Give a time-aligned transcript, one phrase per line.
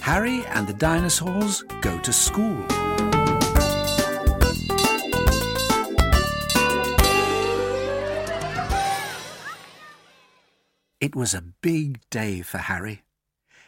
[0.00, 2.64] Harry and the dinosaurs go to school.
[11.00, 13.02] It was a big day for Harry.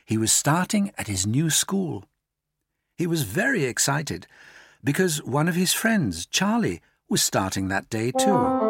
[0.04, 2.04] He was starting at his new school.
[2.98, 4.26] He was very excited
[4.82, 8.61] because one of his friends, Charlie, was starting that day too.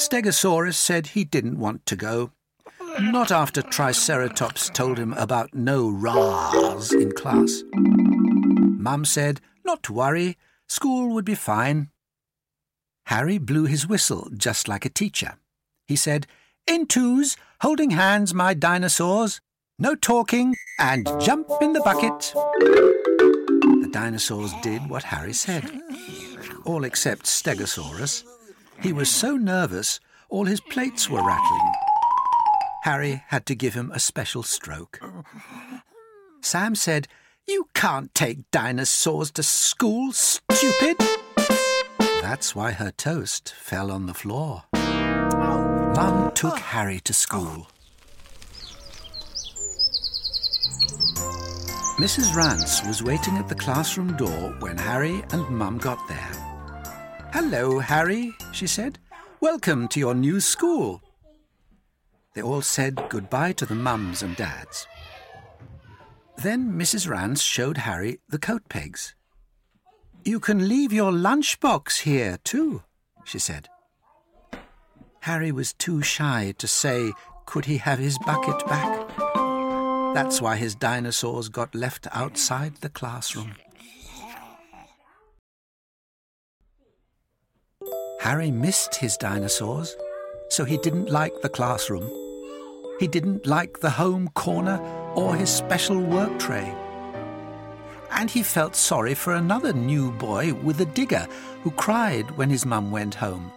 [0.00, 2.32] Stegosaurus said he didn't want to go.
[2.98, 7.62] Not after Triceratops told him about no rahs in class.
[7.74, 11.90] Mum said not to worry, school would be fine.
[13.06, 15.34] Harry blew his whistle just like a teacher.
[15.86, 16.26] He said,
[16.66, 19.42] In twos, holding hands, my dinosaurs.
[19.78, 22.32] No talking, and jump in the bucket.
[23.82, 25.70] The dinosaurs did what Harry said.
[26.64, 28.24] All except Stegosaurus.
[28.80, 30.00] He was so nervous,
[30.30, 31.72] all his plates were rattling.
[32.84, 35.00] Harry had to give him a special stroke.
[36.40, 37.06] Sam said,
[37.46, 40.96] You can't take dinosaurs to school, stupid!
[42.22, 44.64] That's why her toast fell on the floor.
[44.72, 47.68] Mum took Harry to school.
[51.98, 52.34] Mrs.
[52.34, 56.39] Rance was waiting at the classroom door when Harry and Mum got there.
[57.32, 58.98] Hello, Harry, she said.
[59.40, 61.00] Welcome to your new school.
[62.34, 64.88] They all said goodbye to the mums and dads.
[66.42, 67.08] Then Mrs.
[67.08, 69.14] Rance showed Harry the coat pegs.
[70.24, 72.82] You can leave your lunchbox here, too,
[73.24, 73.68] she said.
[75.20, 77.12] Harry was too shy to say,
[77.46, 79.08] could he have his bucket back?
[80.14, 83.54] That's why his dinosaurs got left outside the classroom.
[88.20, 89.96] Harry missed his dinosaurs,
[90.50, 92.06] so he didn't like the classroom.
[92.98, 94.78] He didn't like the home corner
[95.14, 96.70] or his special work tray.
[98.10, 101.26] And he felt sorry for another new boy with a digger
[101.62, 103.50] who cried when his mum went home.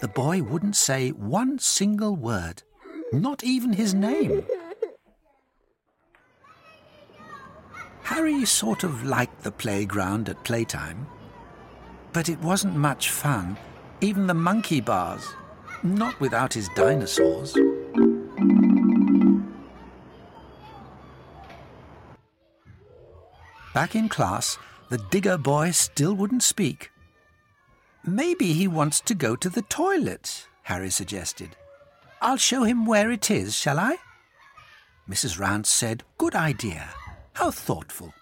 [0.00, 2.62] The boy wouldn't say one single word,
[3.12, 4.44] not even his name.
[8.02, 11.08] Harry sort of liked the playground at playtime.
[12.12, 13.56] But it wasn't much fun,
[14.00, 15.26] even the monkey bars,
[15.82, 17.56] not without his dinosaurs.
[23.74, 24.58] Back in class,
[24.90, 26.90] the digger boy still wouldn't speak.
[28.04, 31.56] Maybe he wants to go to the toilet, Harry suggested.
[32.20, 33.96] I'll show him where it is, shall I?
[35.08, 35.38] Mrs.
[35.38, 36.88] Rance said, Good idea.
[37.32, 38.12] How thoughtful.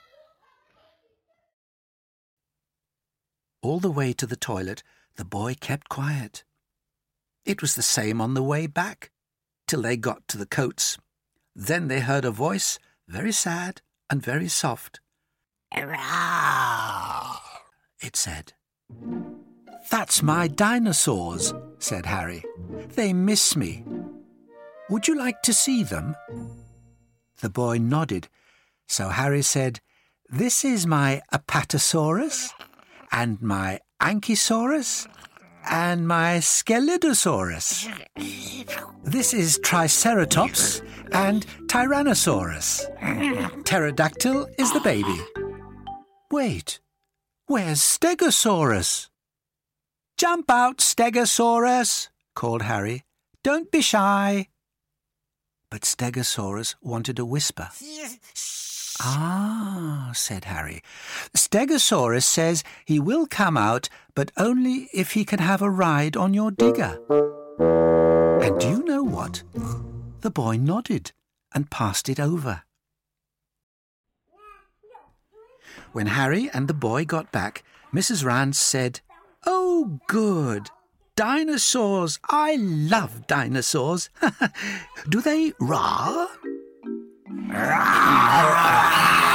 [3.63, 4.83] All the way to the toilet,
[5.17, 6.45] the boy kept quiet.
[7.45, 9.11] It was the same on the way back,
[9.67, 10.99] till they got to the coats.
[11.55, 15.01] Then they heard a voice, very sad and very soft.
[15.73, 17.37] Hurrah!
[18.01, 18.55] It said.
[19.91, 22.43] That's my dinosaurs, said Harry.
[22.95, 23.85] They miss me.
[24.89, 26.17] Would you like to see them?
[27.41, 28.29] The boy nodded,
[28.89, 29.81] so Harry said,
[30.29, 32.51] This is my Apatosaurus,
[33.13, 35.07] and my Ankylosaurus,
[35.69, 37.89] and my Scelidosaurus.
[39.05, 40.83] This is Triceratops
[41.13, 42.87] and Tyrannosaurus.
[43.65, 45.21] Pterodactyl is the baby.
[46.31, 46.81] Wait,
[47.47, 49.09] where's Stegosaurus?
[50.17, 53.05] Jump out, Stegosaurus, called Harry.
[53.43, 54.49] Don't be shy.
[55.71, 57.69] But Stegosaurus wanted a whisper.
[59.01, 59.70] Ah,
[60.13, 60.83] said Harry.
[61.35, 66.35] Stegosaurus says he will come out, but only if he can have a ride on
[66.35, 66.99] your digger.
[68.41, 69.43] And do you know what?
[70.21, 71.13] The boy nodded
[71.55, 72.63] and passed it over.
[75.93, 78.25] When Harry and the boy got back, Mrs.
[78.25, 79.01] Rance said,
[79.45, 80.71] Oh, good.
[81.17, 82.19] Dinosaurs.
[82.29, 84.09] I love dinosaurs.
[85.09, 86.29] Do they roar?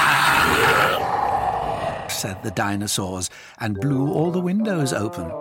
[2.09, 3.29] said the dinosaurs
[3.59, 5.31] and blew all the windows open.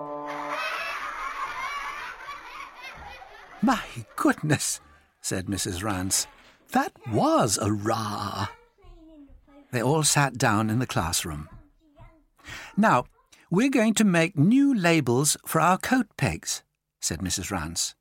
[3.62, 3.80] My
[4.16, 4.80] goodness,
[5.22, 5.82] said Mrs.
[5.82, 6.26] Rance.
[6.72, 8.48] That was a roar.
[9.70, 11.48] They all sat down in the classroom.
[12.76, 13.06] Now,
[13.50, 16.62] we're going to make new labels for our coat pegs,
[17.00, 17.50] said Mrs.
[17.50, 17.94] Rance.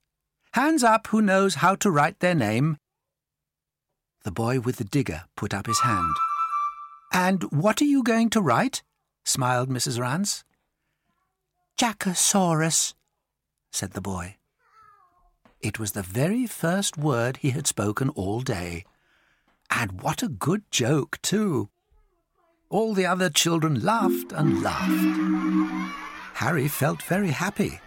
[0.54, 2.78] Hands up who knows how to write their name.
[4.24, 6.16] The boy with the digger put up his hand.
[7.14, 8.82] And what are you going to write?
[9.24, 10.00] smiled Mrs.
[10.00, 10.44] Rance.
[11.80, 12.96] Jackosaurus,
[13.72, 14.38] said the boy.
[15.62, 18.84] It was the very first word he had spoken all day.
[19.70, 21.70] And what a good joke, too.
[22.70, 26.02] All the other children laughed and laughed.
[26.36, 27.80] Harry felt very happy.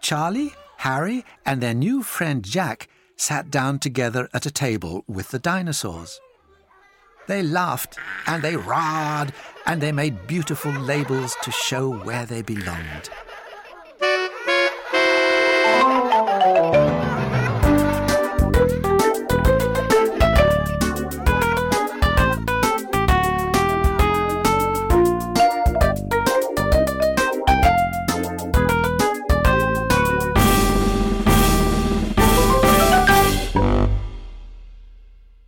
[0.00, 5.38] Charlie, Harry, and their new friend Jack sat down together at a table with the
[5.38, 6.20] dinosaurs.
[7.28, 9.32] They laughed and they roared
[9.66, 13.10] and they made beautiful labels to show where they belonged.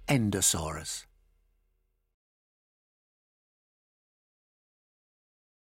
[0.09, 1.05] Endosaurus.